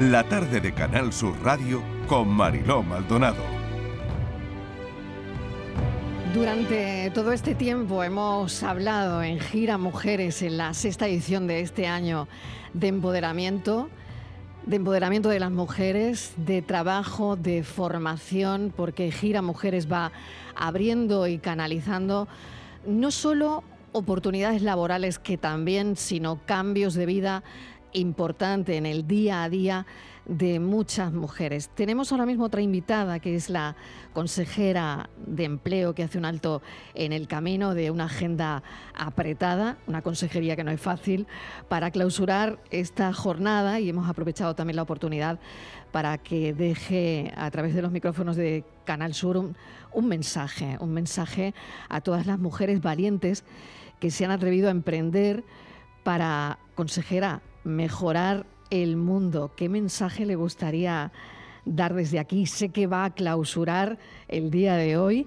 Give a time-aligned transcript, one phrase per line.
[0.00, 3.42] la tarde de Canal Sur Radio con Mariló Maldonado.
[6.32, 11.88] Durante todo este tiempo hemos hablado en Gira Mujeres en la sexta edición de este
[11.88, 12.28] año
[12.74, 13.88] de empoderamiento,
[14.66, 20.12] de empoderamiento de las mujeres, de trabajo, de formación, porque Gira Mujeres va
[20.54, 22.28] abriendo y canalizando
[22.86, 27.42] no solo oportunidades laborales que también, sino cambios de vida
[27.92, 29.86] importante en el día a día
[30.28, 31.70] de muchas mujeres.
[31.70, 33.76] Tenemos ahora mismo otra invitada que es la
[34.12, 36.60] consejera de empleo que hace un alto
[36.94, 38.62] en el camino de una agenda
[38.94, 41.26] apretada, una consejería que no es fácil,
[41.68, 45.38] para clausurar esta jornada y hemos aprovechado también la oportunidad
[45.92, 51.54] para que deje a través de los micrófonos de Canal Sur un, mensaje, un mensaje
[51.88, 53.44] a todas las mujeres valientes
[53.98, 55.42] que se han atrevido a emprender
[56.02, 59.52] para, consejera, mejorar el mundo.
[59.56, 61.12] ¿Qué mensaje le gustaría
[61.64, 62.46] dar desde aquí?
[62.46, 65.26] Sé que va a clausurar el día de hoy.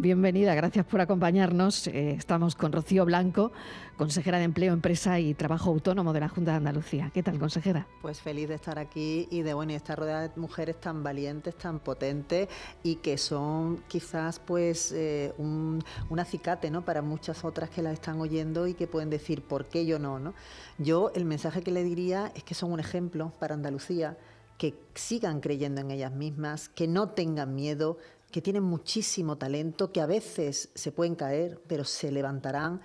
[0.00, 1.86] Bienvenida, gracias por acompañarnos.
[1.88, 3.52] Eh, estamos con Rocío Blanco,
[3.98, 7.10] consejera de Empleo, Empresa y Trabajo Autónomo de la Junta de Andalucía.
[7.12, 7.86] ¿Qué tal, consejera?
[8.00, 11.80] Pues feliz de estar aquí y de bueno, estar rodeada de mujeres tan valientes, tan
[11.80, 12.48] potentes
[12.82, 15.84] y que son quizás pues eh, un,
[16.18, 16.82] acicate ¿no?
[16.82, 20.18] para muchas otras que la están oyendo y que pueden decir por qué yo no,
[20.18, 20.32] no.
[20.78, 24.16] Yo el mensaje que le diría es que son un ejemplo para Andalucía
[24.56, 27.96] que sigan creyendo en ellas mismas, que no tengan miedo,
[28.30, 32.80] que tienen muchísimo talento, que a veces se pueden caer, pero se levantarán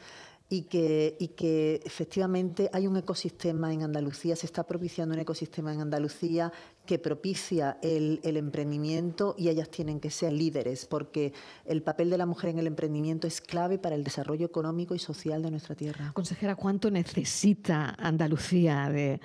[0.48, 5.74] y que, y que efectivamente hay un ecosistema en Andalucía, se está propiciando un ecosistema
[5.74, 6.52] en Andalucía
[6.86, 11.34] que propicia el, emprendimiento y ellas tienen que ser líderes, porque
[11.66, 15.00] el papel de la mujer en el emprendimiento es clave para el desarrollo económico y
[15.00, 16.12] social de nuestra tierra.
[16.14, 19.20] Consejera, ¿cuánto necesita Andalucía de,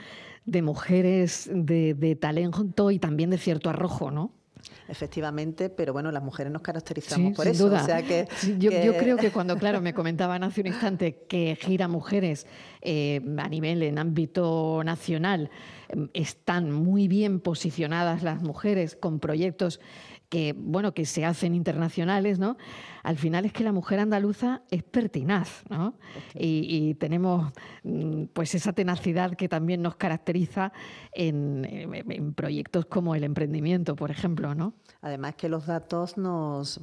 [0.47, 4.40] de mujeres de, de talento y también de cierto arrojo, no?
[4.89, 7.67] Efectivamente, pero bueno, las mujeres nos caracterizamos por eso.
[7.67, 8.29] O sea que,
[8.59, 12.47] yo, creo que cuando, claro, me comentaban hace un instante que gira mujeres
[12.83, 15.51] eh, a nivel, en ámbito nacional,
[15.89, 19.81] em, están muy bien posicionadas las mujeres con proyectos
[20.29, 22.57] que, bueno, que se hacen internacionales, ¿no?
[23.03, 25.95] Al final es que la mujer andaluza es pertinaz, ¿no?
[26.35, 27.53] Y, tenemos
[27.85, 30.73] mm, pues esa tenacidad que también nos caracteriza
[31.13, 34.75] en, en, proyectos como el emprendimiento, por ejemplo, ¿no?
[35.03, 36.81] Además que los datos nos,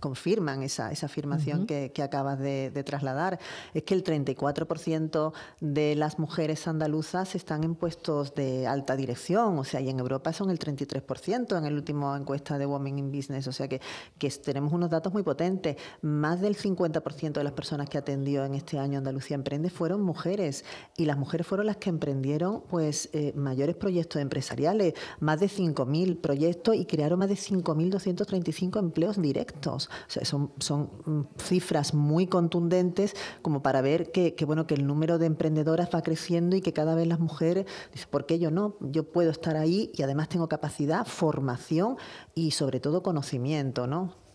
[0.00, 3.38] confirman esa, afirmación que, acabas de, trasladar.
[3.74, 9.64] Es que el 34% de las mujeres andaluzas están en puestos de alta dirección, o
[9.64, 13.46] sea, y en Europa son el 33% en el último encuesta de Women in Business,
[13.46, 13.80] o sea que,
[14.18, 15.76] que tenemos unos datos muy potentes.
[16.00, 20.64] Más del 50% de las personas que atendió en este año Andalucía Emprende fueron mujeres
[20.96, 26.18] y las mujeres fueron las que emprendieron pues eh, mayores proyectos empresariales, más de 5.000
[26.22, 29.90] proyectos y crearon más de 5.235 empleos directos.
[30.08, 34.86] O sea, son, son mm, cifras muy contundentes como para ver que, bueno, que el
[34.86, 38.50] número de emprendedoras va creciendo y que cada vez las mujeres dicen, ¿por qué yo
[38.50, 38.76] no?
[38.80, 41.98] Yo puedo estar ahí y además tengo capacidad, formación
[42.34, 44.27] y sobre todo conocimiento, ¿no?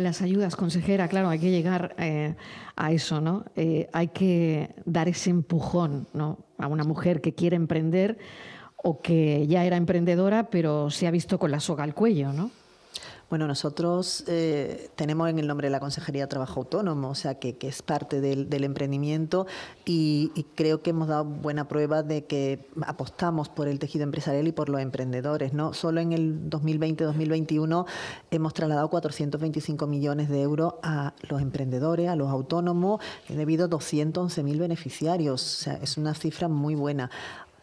[0.00, 2.34] Las ayudas, consejera, claro, hay que llegar eh,
[2.76, 3.44] a eso, ¿no?
[3.56, 6.38] Eh, hay que dar ese empujón, ¿no?
[6.58, 8.18] A una mujer que quiere emprender
[8.76, 12.50] o que ya era emprendedora, pero se ha visto con la soga al cuello, ¿no?
[13.30, 17.36] Bueno, nosotros eh, tenemos en el nombre de la Consejería de Trabajo Autónomo, o sea,
[17.36, 19.46] que, es parte del, emprendimiento
[19.84, 24.52] y, creo que hemos dado buena prueba de que apostamos por el tejido empresarial y
[24.52, 25.52] por los emprendedores.
[25.52, 25.74] ¿no?
[25.74, 27.86] Solo en el 2020-2021
[28.32, 34.58] hemos trasladado 425 millones de euros a los emprendedores, a los autónomos, debido a 211.000
[34.58, 35.40] beneficiarios.
[35.40, 37.12] O sea, es una cifra muy buena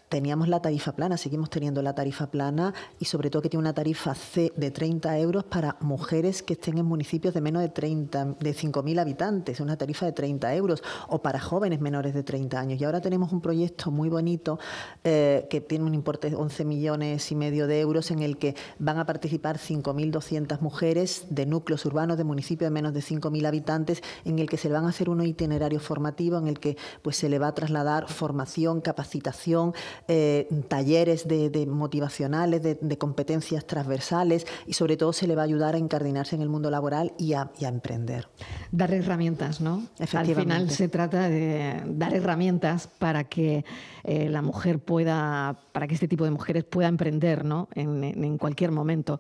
[0.09, 3.73] teníamos la tarifa plana, seguimos teniendo la tarifa plana y sobre todo que tiene una
[3.73, 8.35] tarifa C de 30 euros para mujeres que estén en municipios de menos de 30,
[8.40, 12.81] de 5.000 habitantes, una tarifa de 30 euros, o para jóvenes menores de 30 años.
[12.81, 14.59] Y ahora tenemos un proyecto muy bonito
[15.03, 18.56] eh, que tiene un importe de 11 millones y medio de euros en el que
[18.80, 24.01] van a participar 5.200 mujeres de núcleos urbanos, de municipios de menos de 5.000 habitantes,
[24.24, 27.18] en el que se le van a hacer un itinerario formativo, en el que pues,
[27.18, 29.74] se le va a trasladar formación, capacitación,
[30.07, 35.75] eh, talleres de, motivacionales, de, competencias transversales y sobre todo se le va a ayudar
[35.75, 38.27] a incardinarse en el mundo laboral y a, emprender.
[38.71, 39.83] Dar herramientas, ¿no?
[40.13, 43.65] Al final se trata de dar herramientas para que
[44.03, 47.67] eh, la mujer pueda, para que este tipo de mujeres pueda emprender, ¿no?
[47.75, 49.19] En, en cualquier momento.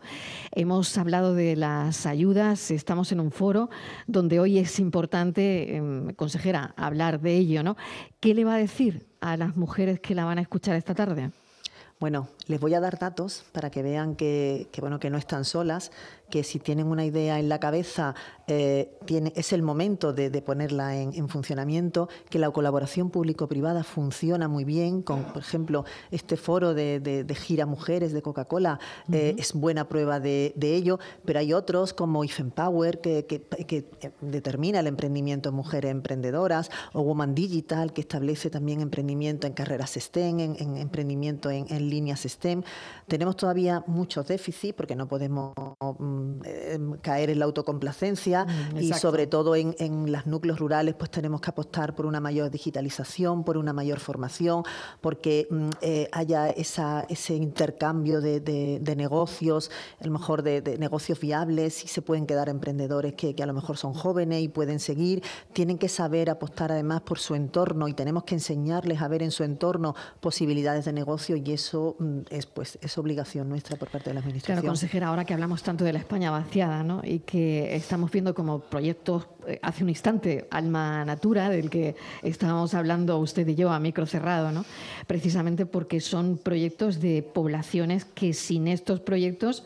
[0.51, 3.69] Hemos hablado de las ayudas, estamos en un foro
[4.07, 7.77] donde hoy es importante, em, consejera, hablar de ello, ¿no?
[8.19, 11.31] ¿Qué le va a decir a las mujeres que la van a escuchar esta tarde?
[11.99, 15.91] Bueno, les voy a dar datos para que vean que, bueno, que no están solas,
[16.29, 18.13] que si tienen una idea en la cabeza,
[18.47, 24.65] eh, tiene, es el momento de, ponerla en, funcionamiento, que la colaboración público-privada funciona muy
[24.65, 28.79] bien, con, por ejemplo, este foro de, Gira Mujeres de Coca-Cola
[29.11, 33.85] eh, es buena prueba de, ello, pero hay otros como If Empower, que, que,
[34.21, 39.93] determina el emprendimiento en mujeres emprendedoras, o Woman Digital, que establece también emprendimiento en carreras
[39.97, 42.36] STEM, en, emprendimiento en, en líneas STEM.
[43.07, 48.93] Tenemos todavía muchos déficits porque no podemos mm, eh, caer en la autocomplacencia mm, y
[48.93, 53.43] sobre todo en, en los núcleos rurales pues tenemos que apostar por una mayor digitalización,
[53.43, 54.63] por una mayor formación,
[55.01, 59.69] porque mm, eh, haya esa, ese intercambio de, de, negocios,
[60.01, 63.53] a lo mejor de, negocios viables y se pueden quedar emprendedores que, que a lo
[63.53, 65.23] mejor son jóvenes y pueden seguir.
[65.53, 69.31] Tienen que saber apostar además por su entorno y tenemos que enseñarles a ver en
[69.31, 71.95] su entorno posibilidades de negocio y eso
[72.29, 74.57] es, pues, es obligación nuestra por parte de la Administración.
[74.57, 77.01] Claro, consejera, ahora que hablamos tanto de la España vaciada ¿no?
[77.03, 82.73] y que estamos viendo como proyectos, eh, hace un instante, Alma Natura, del que estábamos
[82.73, 84.65] hablando usted y yo a micro cerrado, ¿no?
[85.07, 89.65] precisamente porque son proyectos de poblaciones que sin estos proyectos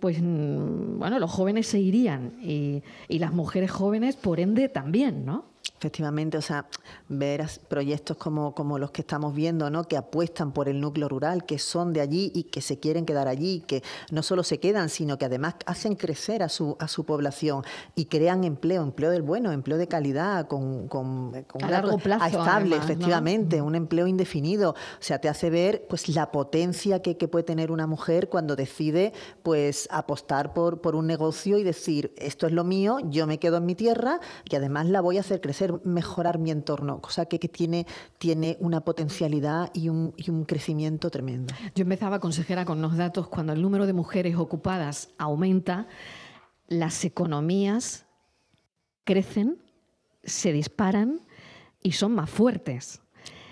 [0.00, 5.24] pues mm, bueno, los jóvenes se irían y, y las mujeres jóvenes, por ende, también,
[5.24, 5.55] ¿no?
[5.78, 6.66] Efectivamente, o sea,
[7.08, 9.84] ver proyectos como, como los que estamos viendo, ¿no?
[9.84, 13.28] que apuestan por el núcleo rural, que son de allí y que se quieren quedar
[13.28, 17.04] allí, que no solo se quedan, sino que además hacen crecer a su, a su
[17.04, 17.62] población
[17.94, 21.32] y crean empleo, empleo del bueno, empleo de calidad, con, con,
[21.62, 24.70] a largo plazo, estable, efectivamente, un empleo indefinido.
[24.70, 28.56] O sea, te hace ver pues la potencia que, que, puede tener una mujer cuando
[28.56, 29.12] decide
[29.42, 33.58] pues apostar por, por un negocio y decir, esto es lo mío, yo me quedo
[33.58, 37.38] en mi tierra y además la voy a hacer crecer mejorar mi entorno, cosa que,
[37.38, 37.86] tiene,
[38.18, 41.54] tiene una potencialidad y un, y un crecimiento tremendo.
[41.74, 45.86] Yo empezaba, consejera, con los datos, cuando el número de mujeres ocupadas aumenta,
[46.68, 48.06] las economías
[49.04, 49.58] crecen,
[50.22, 51.20] se disparan
[51.82, 53.00] y son más fuertes.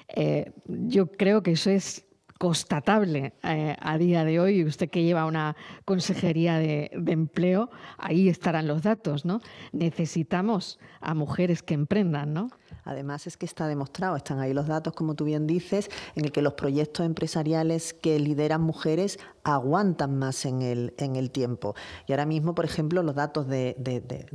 [0.08, 2.04] Eh, yo creo que eso es
[2.44, 4.64] constatable eh, a día de hoy.
[4.64, 5.56] Usted que lleva una
[5.86, 9.40] consejería de, de, empleo, ahí estarán los datos, ¿no?
[9.72, 12.50] Necesitamos a mujeres que emprendan, ¿no?
[12.84, 16.32] Además es que está demostrado, están ahí los datos, como tú bien dices, en el
[16.32, 21.74] que los proyectos empresariales que lideran mujeres aguantan más en el, en el tiempo.
[22.06, 23.76] Y ahora mismo, por ejemplo, los datos de,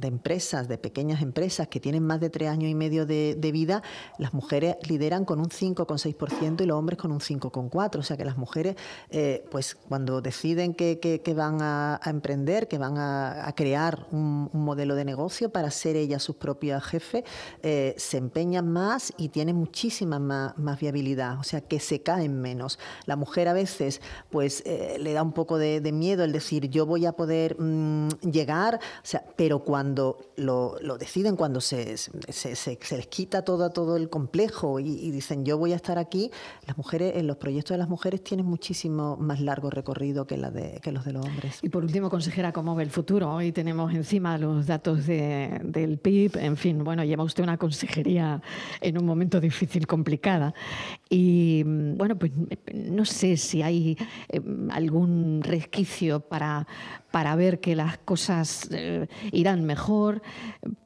[0.01, 3.81] empresas, de pequeñas empresas que tienen más de tres años y medio de, vida,
[4.19, 7.97] las mujeres lideran con un 5,6% y los hombres con un 5,4%.
[7.97, 8.75] O sea que las mujeres,
[9.09, 15.05] eh, pues cuando deciden que, van a, emprender, que van a, crear un, modelo de
[15.05, 17.23] negocio para ser ellas sus propias jefes,
[17.63, 21.39] eh, se empeñan más y tienen muchísima más, viabilidad.
[21.39, 22.79] O sea que se caen menos.
[23.05, 24.63] La mujer a veces, pues...
[24.65, 28.75] Eh, le da un poco de, miedo el decir yo voy a poder mm, llegar,
[28.75, 34.79] o sea, pero cuando lo, deciden, cuando se, se, les quita todo, todo el complejo
[34.79, 36.31] y, dicen yo voy a estar aquí,
[36.67, 40.51] las mujeres, en los proyectos de las mujeres tienen muchísimo más largo recorrido que, la
[40.51, 41.59] de, que los de los hombres.
[41.61, 43.33] Y por último, consejera, ¿cómo ve el futuro?
[43.33, 48.97] Hoy tenemos encima los datos del PIB, en fin, bueno, lleva usted una consejería en
[48.97, 50.53] un momento difícil, complicada.
[51.09, 52.31] Y bueno, pues
[52.73, 53.97] no sé si hay
[54.29, 56.67] eh, algún resquicio para,
[57.11, 60.21] para ver que las cosas eh, irán mejor,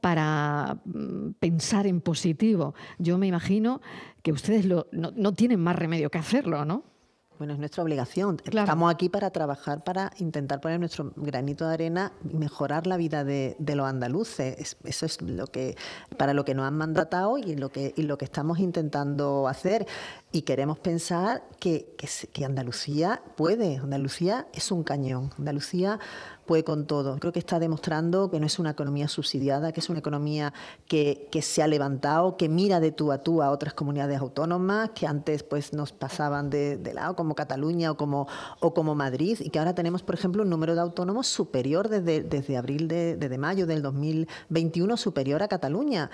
[0.00, 2.74] para mm, pensar en positivo.
[2.98, 3.80] Yo me imagino
[4.22, 6.93] que ustedes no, no tienen más remedio que hacerlo, ¿no?
[7.38, 8.40] Bueno, es nuestra obligación.
[8.44, 13.24] Estamos aquí para trabajar, para intentar poner nuestro granito de arena y mejorar la vida
[13.24, 14.76] de, los andaluces.
[14.84, 15.76] eso es lo que,
[16.16, 19.86] para lo que nos han mandatado y lo que, y lo que estamos intentando hacer.
[20.30, 23.78] Y queremos pensar que, que, que Andalucía puede.
[23.78, 25.30] Andalucía es un cañón.
[25.36, 25.98] Andalucía
[26.44, 27.18] puede con todo.
[27.18, 30.52] Creo que está demostrando que no es una economía subsidiada, que es una economía
[30.86, 35.06] que, se ha levantado, que mira de tú a tú a otras comunidades autónomas que
[35.06, 38.28] antes pues nos pasaban de, lado, como Cataluña o como,
[38.60, 42.22] o como Madrid, y que ahora tenemos, por ejemplo, un número de autónomos superior desde,
[42.22, 46.10] desde abril, de, desde mayo del 2021, superior a Cataluña.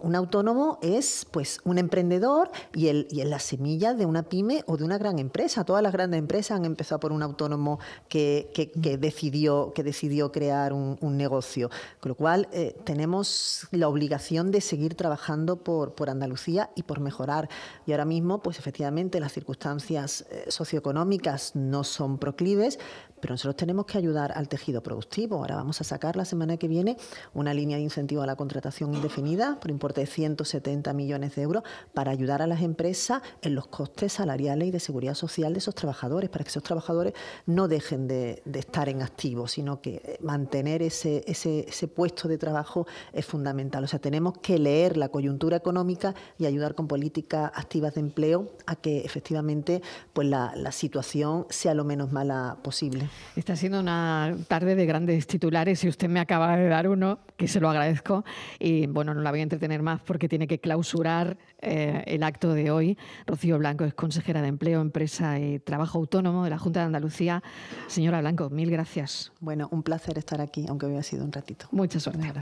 [0.00, 4.64] un autónomo es pues un emprendedor y, el, y es la semilla de una pyme
[4.66, 5.64] o de una gran empresa.
[5.64, 7.78] Todas las grandes empresas han empezado por un autónomo
[8.08, 9.39] que, que decidió
[9.74, 11.70] que decidió crear un, negocio.
[12.00, 17.00] Con lo cual, eh, tenemos la obligación de seguir trabajando por, por Andalucía y por
[17.00, 17.48] mejorar.
[17.86, 22.78] Y ahora mismo, pues efectivamente, las circunstancias eh, socioeconómicas no son proclives,
[23.20, 25.36] pero nosotros tenemos que ayudar al tejido productivo.
[25.36, 26.96] Ahora vamos a sacar la semana que viene
[27.34, 31.62] una línea de incentivo a la contratación indefinida por importe de 170 millones de euros
[31.94, 35.74] para ayudar a las empresas en los costes salariales y de seguridad social de esos
[35.74, 37.14] trabajadores, para que esos trabajadores
[37.46, 42.86] no dejen de, estar en activo, sino que mantener ese, ese, ese puesto de trabajo
[43.12, 43.84] es fundamental.
[43.84, 48.50] O sea, tenemos que leer la coyuntura económica y ayudar con políticas activas de empleo
[48.66, 53.09] a que efectivamente pues la situación sea lo menos mala posible.
[53.36, 57.48] Está siendo una tarde de grandes titulares y usted me acaba de dar uno, que
[57.48, 58.24] se lo agradezco.
[58.58, 62.54] Y bueno, no la voy a entretener más porque tiene que clausurar eh, el acto
[62.54, 62.98] de hoy.
[63.26, 67.42] Rocío Blanco es consejera de Empleo, Empresa y Trabajo Autónomo de la Junta de Andalucía.
[67.86, 69.32] Señora Blanco, mil gracias.
[69.40, 71.66] Bueno, un placer estar aquí, aunque ha sido un ratito.
[71.72, 72.32] Mucha suerte.